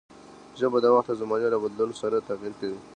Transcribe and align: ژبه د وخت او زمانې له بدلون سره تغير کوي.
ژبه 0.59 0.77
د 0.81 0.85
وخت 0.95 1.09
او 1.11 1.19
زمانې 1.21 1.47
له 1.53 1.57
بدلون 1.63 1.91
سره 2.01 2.25
تغير 2.29 2.53
کوي. 2.59 2.79